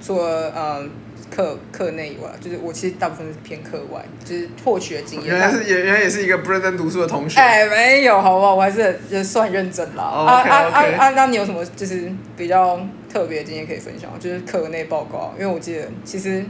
[0.00, 0.90] 除了嗯
[1.30, 5.28] 课课内以外，就是我其实大部分是偏课外，就是获取的经验。
[5.28, 7.38] 原来是也原来也是一个不认真读书的同学。
[7.38, 8.54] 哎，没有，好不好？
[8.54, 10.04] 我还是也算认真啦。
[10.04, 11.10] Oh, okay, 啊.啊啊啊！
[11.10, 12.80] 那你有什么就是比较？
[13.18, 15.34] 特别经验可以分享，就是课内报告。
[15.36, 16.44] 因为我记得，其实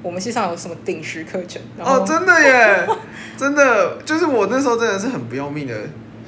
[0.00, 1.60] 我们系上有什么顶时课程。
[1.80, 2.86] 哦，真的耶，
[3.36, 5.74] 真的，就是我那时候真的是很不要命的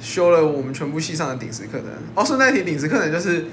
[0.01, 1.85] 修了我们全部系上的顶时课程。
[2.15, 3.45] 哦，顺带提顶时课程就是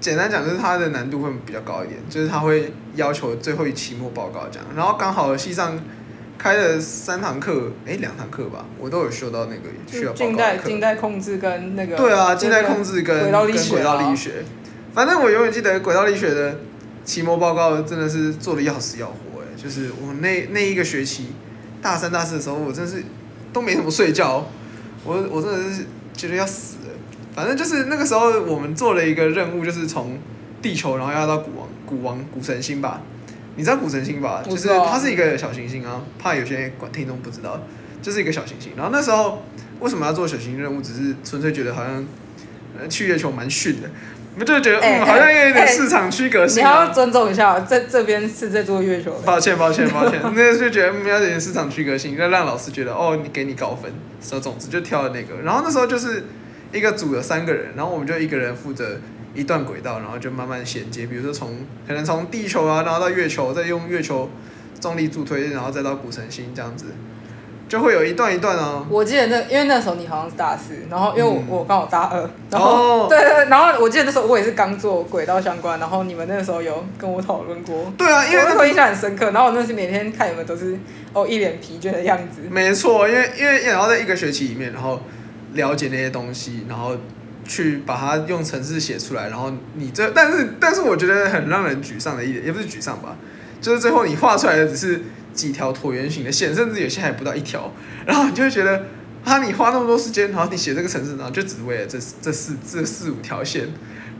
[0.00, 4.66] 简单讲就是它的难度会比较高一点，就是它会要求最后一期末报告这样。
[4.74, 5.78] 然后刚好系上
[6.36, 10.26] 开了三堂课，哎，两堂课吧，我都有修到那个需要报告的课。
[10.26, 11.96] 静态静态控制跟那个。
[11.96, 14.32] 对啊，近代控制跟轨道力学、啊、跟轨道力学。
[14.96, 16.58] 反正我永远记得轨道力学的
[17.04, 21.26] 期末报告真的是做的要死要活哎，就是我那那一个学期
[21.82, 23.04] 大三大四的时候，我真是
[23.52, 24.46] 都没怎么睡觉，
[25.04, 26.94] 我我真的是觉得要死了。
[27.34, 30.18] 反正就是那个时候我们做了一个任务，就是从
[30.62, 33.02] 地球然后要到古王古王古神星吧，
[33.56, 34.42] 你知道古神星吧？
[34.42, 37.60] 就是它是一个小行星啊，怕有些观听众不知道，
[38.00, 38.72] 就是一个小行星。
[38.74, 39.42] 然后那时候
[39.80, 40.80] 为什么要做小行星任务？
[40.80, 42.02] 只是纯粹觉得好像
[42.80, 43.90] 呃去月球蛮逊的。
[44.38, 46.62] 我就觉得，欸、嗯，好像有点市场区隔性。
[46.62, 49.20] 你要尊重一下，这这边是在做月球的。
[49.24, 50.20] 抱歉，抱歉，抱歉。
[50.34, 53.90] 那就觉得嗯，要有点市场区隔性，要让老师觉得哦，你给你高分。
[54.20, 55.42] 所以总之就挑了那个。
[55.42, 56.24] 然后那时候就是
[56.72, 59.00] 一个组有三个人，然后我们就一个人负责
[59.34, 61.06] 一段轨道，然后就慢慢衔接。
[61.06, 64.28] 比如说从可能从地球啊，然后到月球，再用月球
[64.78, 66.86] 重力助推，然后再到古神星这样子。
[67.68, 68.86] 就会有一段一段哦。
[68.88, 77.92] 我记得那，因为那时候你好像是大四，然后因为我、嗯、我刚好大二，然后、哦、对对，然后我记得那时候我也是刚做轨道相关，然后你们那个时候有跟我讨论过。
[77.98, 80.78] 对啊，因为那时候印象很深刻，然后我那时每天看你们都是
[81.12, 82.42] 哦一脸疲倦的样子。
[82.48, 85.00] 没错，因为因为然后在一个学期里面，然后
[85.54, 86.96] 了解那些东西，然后
[87.44, 93.16] 去把它用程式写出来，然后你这但是但是我觉得很让人沮丧的一点，也不是沮丧吧，
[93.60, 95.02] 就是最后你画出来的只是。
[95.36, 97.70] 几条椭圆形的线，甚至有些还不到一条，
[98.06, 98.86] 然后你就会觉得，
[99.22, 103.68] 啊，你花那么多时间，然后你写这个程式，然后就只为了这这四这四五条线，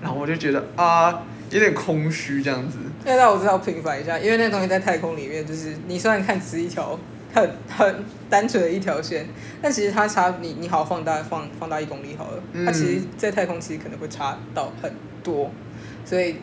[0.02, 2.76] 然后我就觉得啊，有点空虚这样子。
[3.04, 6.98] 现在我知道平反一下，因为那东西在太空里面，就是你虽然看只是一条
[7.32, 9.26] 很很单纯的一条线，
[9.62, 14.92] 但其实它差你你好放大放放大一公里好了，它其实，在太空其实可能会差到很
[15.24, 15.50] 多，
[16.04, 16.36] 所以。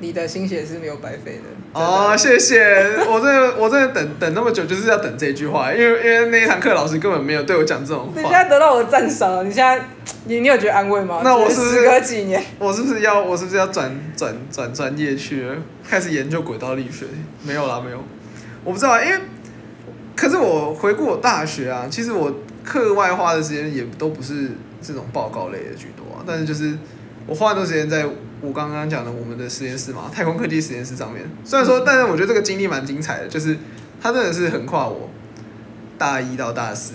[0.00, 2.60] 你的心血是没有白费的哦，谢谢，
[3.08, 8.12] 我真的我真的等等那么久就是要等这句话，因为因为那一堂课老师根本没有对我讲这种话。
[8.14, 9.84] 你现在得到我的赞赏了，你现在
[10.24, 11.20] 你你有觉得安慰吗？
[11.24, 12.42] 那我是不是时隔几年？
[12.58, 15.56] 我是不是要我是不是要转转转专业去了，
[15.88, 17.04] 开始研究轨道力学？
[17.42, 17.98] 没有啦，没有，
[18.64, 19.18] 我不知道，因为
[20.16, 22.32] 可是我回顾我大学啊，其实我
[22.64, 26.78] 课外花的时间也都不是这种报告类的居多啊，但是就是
[27.26, 28.06] 我花很多时间在。
[28.40, 33.58] 我刚刚讲的我们的实验室嘛，太空科技实验室上面，虽然说，但是我觉得这个经历蛮精彩的，就是
[34.00, 35.10] 他真的是横跨我
[35.98, 36.94] 大一到大四，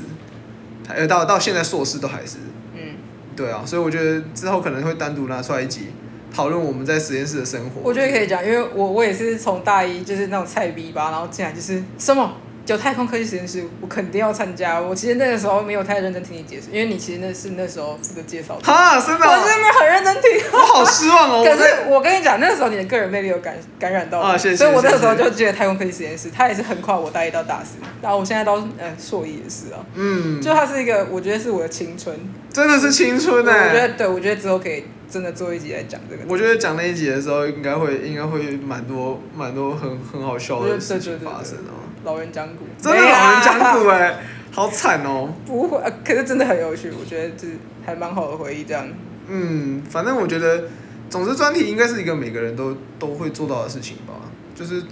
[0.87, 2.37] 呃，到到现在硕士都还是，
[2.75, 2.95] 嗯，
[3.35, 5.87] 对啊，所以我觉得之后可能会单独拿出来一集
[6.33, 7.81] 讨论我们在实验室的生活。
[7.83, 12.37] 我觉得可以讲，因为我我也是从大一就是那种菜逼吧，然后进来就是什么。
[12.65, 14.79] 就太空科技实验室，我肯定要参加。
[14.79, 18.57] 我其实那个时候没有太认真听你解释，因为你其实那是那时候负责介绍。
[18.63, 20.29] 哈，真的、哦，我真的很认真听。
[20.51, 21.43] 我好失望哦。
[21.43, 29.85] 可是我跟你讲，那个时候你的个人魅力有感感染到我，啊、谢谢，所以我那个时候就觉得太空科技实验室，它也是横跨我大一到大四，然后我现在到呃硕一也是啊。
[29.95, 30.41] 嗯。
[30.41, 32.15] 就它是一个，我觉得是我的青春。
[32.51, 33.67] 真的是青春哎、欸！
[33.67, 36.21] 我觉得对，我觉得之后可以真的做一集来讲这个。
[36.27, 41.81] 我觉得讲那一集的时候，应该会应该会蛮多蛮多很很好笑的事情发生哦。
[42.03, 45.29] 老人讲古，真的老人讲古哎，好惨哦！
[45.45, 47.47] 不会，啊可是真的很有趣，我觉得这
[47.85, 48.87] 还蛮好的回忆这样。
[49.27, 50.65] 嗯，反正我觉得，
[51.09, 54.13] 总之专题应该是一个每个人都都会做到的事情吧。
[54.53, 54.83] 就是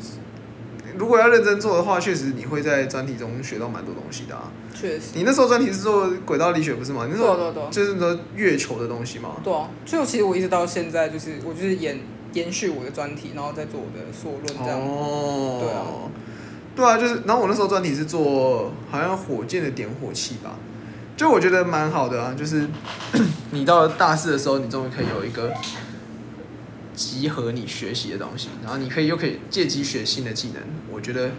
[0.97, 4.51] 如果要认真做的话，确实你会在专题中学到蛮多东西的啊。
[4.73, 5.11] 确实。
[5.13, 7.05] 你那时候专题是做轨道力学不是吗？
[7.05, 9.31] 你那时候就是说月球的东西吗？
[9.43, 11.99] 对啊，就其实我一直到现在就是我就是延
[12.33, 14.79] 延续我的专题，然后再做我的硕论这样。
[14.79, 15.59] 哦。
[15.61, 15.83] 对啊。
[16.73, 20.55] 对啊，就是，然后我那时候专题是做好像火箭的点火器吧，
[21.17, 22.65] 就我觉得蛮好的啊，就是
[23.51, 25.51] 你到了大四的时候，你终于可以有一个
[26.95, 30.61] 集合你学习的东西，然后你可以又可以借机学新的技能。
[30.89, 31.31] 我觉得，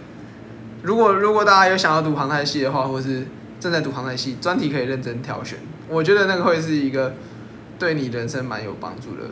[0.83, 3.25] 如果如果大家有想要读航太系的话，或是
[3.59, 5.57] 正在读航太系，专题可以认真挑选，
[5.89, 7.15] 我觉得那个会是一个
[7.79, 9.23] 对你人生蛮有帮助的。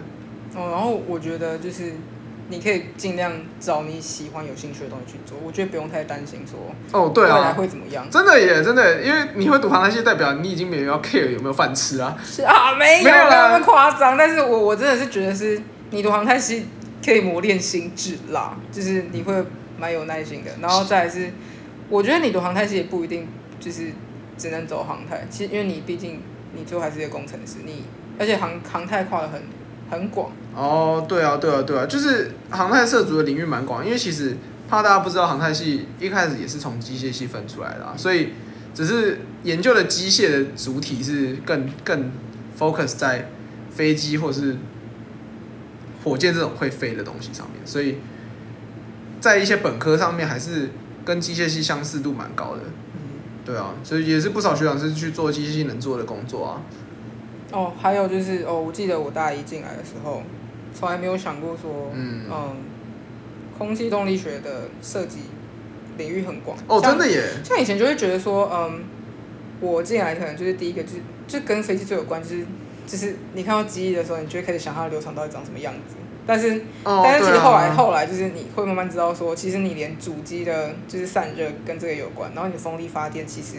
[0.60, 1.94] 哦，然后我觉得就是。
[2.52, 5.38] 你可以尽量找你喜欢、有兴趣的东西去做。
[5.42, 6.60] 我觉得不用太担心说
[6.92, 8.06] 哦，对啊，未来会怎么样？
[8.12, 12.16] 真的耶，真的，因为你会读航太系，代表你已经没有要 care 有没有饭吃啊。
[12.24, 14.18] 是啊，没有，没有那么夸张。
[14.18, 15.62] 但是我我真的是觉得是，
[15.92, 16.68] 你读航太系
[17.04, 19.34] 可以磨练心智啦，就是你会
[19.80, 20.52] 蛮有耐心的。
[20.62, 21.32] 然后再来是，
[21.90, 23.28] 我觉得你读航太系也不一定
[23.60, 23.94] 就是
[24.38, 26.20] 只能走航太，其实因为你毕竟
[26.54, 27.86] 你最后还是一个工程师，你
[28.20, 29.42] 而且航航太跨的很。
[29.92, 34.38] 很广哦，对啊，对啊，对啊，就是航太涉足的领域蛮广，因为其实
[34.70, 38.30] 怕大家不知道，航太系一开始也是从机械系分出来的啊，所以
[38.74, 42.10] 只是研究的机械的主体是更更
[42.58, 43.30] focus 在
[43.70, 44.56] 飞机或是
[46.04, 47.98] 火箭这种会飞的东西上面，所以
[49.20, 50.70] 在一些本科上面还是
[51.04, 52.62] 跟机械系相似度蛮高的。
[53.44, 56.62] 对啊，所以也是不少学长是去做机械系能做的工作啊。
[57.52, 60.24] 哦，还有就是哦，我记得我大一进来的时候，
[60.74, 62.56] 从来没有想过说，嗯，嗯
[63.58, 65.20] 空气动力学的设计
[65.98, 66.58] 领域很广。
[66.68, 67.24] 哦，真的耶！
[67.44, 68.84] 像以前就会觉得说，嗯，
[69.60, 70.96] 我进来可能就是第一个，就是
[71.28, 72.46] 就跟飞机最有关，就是
[72.88, 75.96] 就是你看到机翼的时候，你就会开始想它的流场到底长什么样子。
[76.26, 83.58] 但是，哦、但是其实后来、啊、后来就是你会慢慢知道说，其实你连主机的就是散热跟这个有关，然后你风力发电其实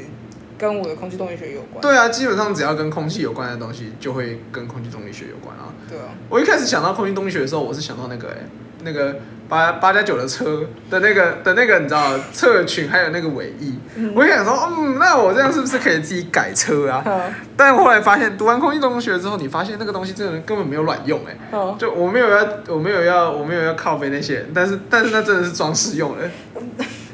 [0.63, 1.83] 跟我的空气动力学有关。
[1.83, 5.75] 对啊，基本上只要跟空气有关的东西，就会跟空气动力学有关啊。
[5.89, 6.05] 对啊。
[6.29, 8.47] 我一开始想到空气动力学的时候，我是想到那个哎、欸，
[8.85, 9.17] 那个。
[9.49, 17.03] 八八加九的车的那个的那个你知道侧裙还有那个尾翼，嗯、我就想说，嗯，那我这样是不是可以自己改车啊？
[17.05, 17.21] 嗯、
[17.55, 26.31] 但后来发现读完空气动力学之后，你发现那个东西真的根本没有卵用哎、欸，嗯、就我没有要我没有要我没有要靠背那些，但是但是那真的是装饰用的。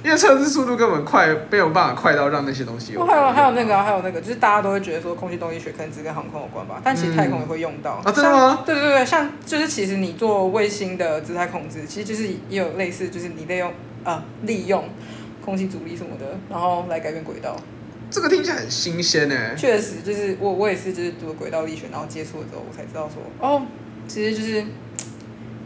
[0.08, 3.04] 因为车子速度根本快，没有办法快到让那些东西有。
[3.04, 8.00] 还有还有那个、啊、还有那个，就是大家都会觉得说空气动力学可能只跟航空有关吧，但其实太空也会用到。
[8.02, 8.62] 嗯、啊，真的吗？
[8.64, 13.70] 对对对，像就是其实你做卫星的姿态控制，其实就是也有类似，就是你利用
[14.02, 14.82] 啊利用
[15.44, 17.54] 空气阻力什么的，然后来改变轨道。
[18.10, 19.54] 这个听起来很新鲜呢。
[19.58, 23.60] 确实，就是我我也是就是读了轨道力学，然后接触了之后，我才知道说哦，
[24.06, 24.64] 其实就是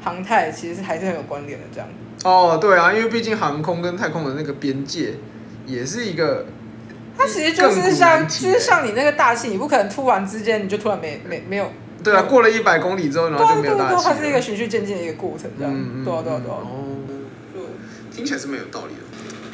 [0.03, 1.89] 航太其实是还是很有关联的这样。
[2.25, 5.15] 哦，对啊，因为毕竟航空跟太空的那个边界
[5.67, 6.47] 也是一个，
[7.17, 11.71] 它其实就是像，就是像你那个大气，你不可能突然之间你就突然没没没有。
[12.05, 14.05] 对啊，过了一百公里之后，然后就没有大气。
[14.05, 15.73] 它是一个循序渐进的一个过程，这样。
[15.73, 16.59] 嗯对啊，对啊，对啊。
[16.63, 16.99] 哦，
[17.55, 17.63] 对，
[18.15, 19.01] 听起来是没有道理的。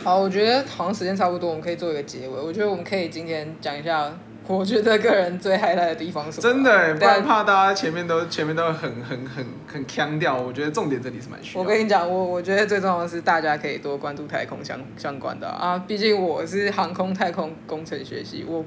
[0.03, 2.41] 好，我觉得好像时间差不多，我们可以做一个结尾。
[2.41, 4.13] 我觉得我们可以今天讲一下。
[4.49, 6.41] 我觉得个人最 highlight 的地方是？
[6.41, 10.39] 真的，不然怕大家前面都前面都很很很很腔调。
[10.39, 11.63] 我觉得重点这里是蛮需要。
[11.63, 18.65] 我跟你讲，我我觉得最重要的是大家可以多关注太空相相关的啊，毕竟我是航空太空工程学习，我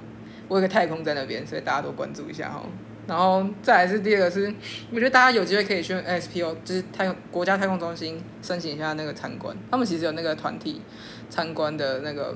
[0.48, 2.62] 我有个太空在那边，所以大家多关注一下哈。
[3.08, 4.54] 然后再来是第二个是，
[4.92, 10.80] 我觉得大家有机会可以去 NSPO，就是太空国家太空中心申请一下那个参观，他们其实有那个团体
[11.28, 12.36] 参观的那个。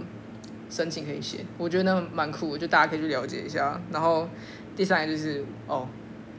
[0.75, 3.79] 申请可以写，我觉得那蛮酷，就大家可以去了解一下。
[3.93, 4.27] 然后
[4.75, 5.87] 第三个就是，哦，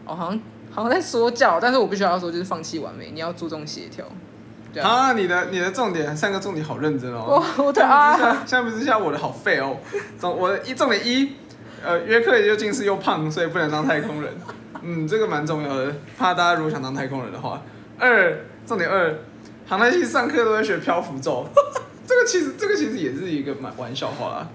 [0.05, 4.05] 哦，好像好像在说教，但是我必须要说，就是放弃完美，你要注重协调。
[4.83, 7.43] 啊，你的你的重点三个重点好认真哦。
[7.57, 9.79] 我我的啊，相比之下我的好废哦。
[10.21, 11.33] 重我的一重点一，
[11.83, 14.35] 呃，约克也就近视又胖，所以不能当太空人。
[14.83, 17.63] 嗯，这个蛮重要的，怕大家如果想当太空人的话。
[17.99, 19.15] 二，重点二，
[19.67, 21.47] 航太系上课都在学漂浮咒。
[22.27, 24.49] 这个其实，这个其实也是一个蛮玩笑话啦。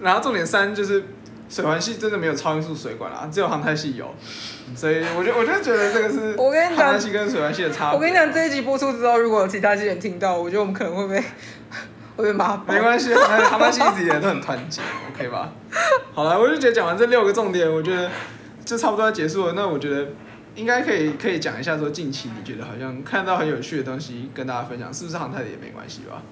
[0.00, 1.04] 然后重点三就是
[1.48, 4.14] 水环系真的没有超音速水管啦，只有航太系有。
[4.74, 7.96] 所以我就我就觉得这个是我跟你讲，航太系跟水环系的差别。
[7.96, 11.24] 我跟你讲，这一集播出之后，如果有其他系人听到，我觉得我们可能会被
[12.16, 12.56] 会被骂。
[12.66, 14.82] 没关系，航太航太系一直以来都很团结
[15.14, 15.52] ，OK 吧？
[16.12, 18.10] 好了，我就觉得讲完这六个重点，我觉得
[18.64, 19.52] 就差不多要结束了。
[19.54, 20.08] 那我觉得
[20.56, 26.22] 应该可以可以讲一下说，近期你觉得好像看到很有趣的东西跟大家分享，是不是航太的也没关系吧？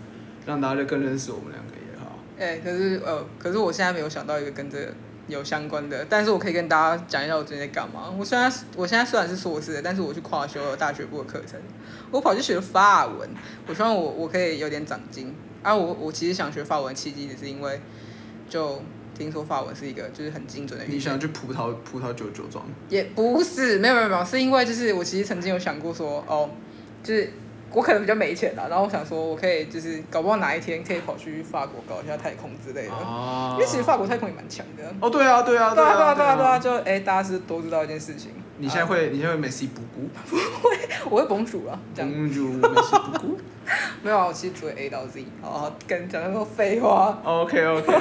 [0.47, 2.19] 让大家就更认识我们两个也好。
[2.39, 4.93] 哎、欸，可是呃，可是我现在没有想到一个跟这个
[5.27, 8.13] 有相关的，但是我可以跟大家讲一下我最近在干嘛。
[8.19, 11.59] 我虽然我现在虽然是硕士，但是我去跨修了大学部的课程，
[12.11, 13.29] 我跑去学了法文。
[13.67, 15.35] 我希望我我可以有点长进。
[15.63, 17.81] 啊，我我其实想学法文契机，只是因为
[18.51, 18.83] 就
[19.17, 20.97] 听说法文是一个就是很精准的语言。
[20.97, 22.67] 你想去葡萄葡萄酒酒庄？
[22.91, 26.51] 也不是，没有没有没有，是因为就是我其实曾经有想过说，哦，
[27.03, 27.33] 就是。
[27.75, 32.93] 我可能比较没钱啦，然后我想说，我可以就是搞不好哪一天可以跑去法国搞一下太空之类的，
[33.55, 34.85] 因为其实法国太空也蛮强的。
[35.01, 38.31] 哦，对啊，对啊，对啊，对啊，对啊，对啊，就哎，大家是都知道一件事情。
[38.59, 40.09] 你现在会，你现在会美西布谷？
[40.31, 40.79] 不会，
[41.11, 41.77] 我会公主啊。
[41.97, 43.39] 公主美西布谷？
[44.03, 45.25] 没有啊，我其实只会 A 到 Z。
[45.43, 47.19] 好好跟你讲那么多废话。
[47.25, 47.93] OK，OK，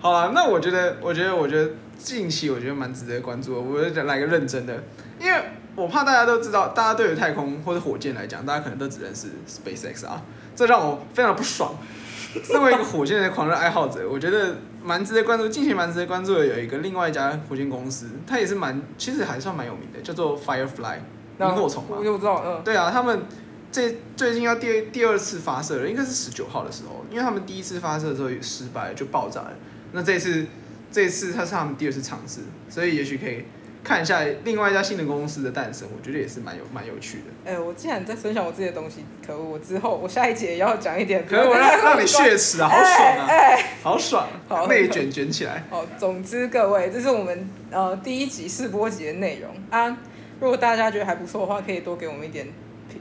[0.00, 3.60] 好了，那我觉得，我觉得，我觉得近期我觉得蛮值得关注的。
[3.60, 4.82] 我就来个认真的，
[5.20, 5.38] 因为。
[5.78, 10.20] 我怕大家都知道，大家对于太空或者火箭来讲，大家可能都只认识 SpaceX 啊，
[10.56, 11.72] 这让我非常不爽。
[12.44, 15.48] 身为一个火箭的狂热爱好者，我觉得蛮值得关注。
[15.48, 20.96] 近期蛮值得关注的有一个另外一家火箭公司，它也是蛮，其实还算蛮有名的，叫做 Firefly
[21.38, 21.96] 萤火虫嘛。
[21.98, 22.62] 我就知道，嗯。
[22.64, 23.22] 对啊，他们
[23.70, 29.52] 这最近要第第二次发射了，应该是十九号的时候，因为他们第一次发射的时候也失败就爆炸了。
[29.92, 30.44] 那这次
[30.90, 33.44] 这次它是他们第二次尝试，所以也许可以。
[33.84, 37.24] 看一下另外一家新的公司的诞生，我觉得也是蛮有蛮有趣的。
[37.44, 39.42] 哎、欸，我既然在分享我自己的东西，可恶！
[39.42, 41.24] 我之后我下一节也要讲一点。
[41.26, 43.26] 可是我让让你血耻啊，好爽啊！
[43.28, 45.64] 哎、欸，好爽，好内卷卷起来。
[45.70, 49.96] 好，总之各位，这是我们呃第一集试播集的内容啊。
[50.40, 52.46] 如果大家觉得还不错的话，可以多给我们一点。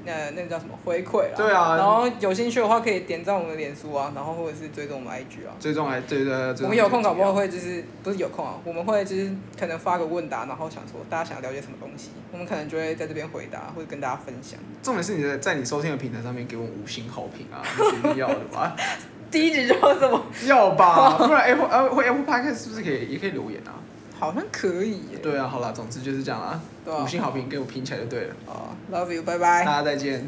[0.05, 1.35] 呃，那个叫什么回馈啊？
[1.35, 1.75] 对啊。
[1.75, 5.53] 然后有兴趣的话，可以点赞我们的脸书啊，然后或者是追踪我们 IG 啊。
[5.59, 6.63] 追踪还对对对。
[6.63, 14.59] 我们有空搞不好会就是不是有空啊，我们会就是可能发个问答，然后想说大家想了解什么东西，我们可能就会在这边回答或者跟大家分享。
[14.81, 18.75] 重点是你在在你收听的平台上面给我们五星好评啊，是一定要的吧？
[19.29, 20.23] 第一集就要这么？
[20.45, 23.75] 要吧，不然 Apple 呃会 Apple Podcast 是不是可以也可以留言啊？
[24.19, 25.01] 好像可以。
[25.21, 26.59] 对啊，好啦，总之就是这样啦。
[26.83, 27.03] 对啊。
[27.03, 28.35] 五星好评给我评起来就对了。
[28.45, 29.63] 哦，Love you，拜拜。
[29.63, 30.27] 大家再见。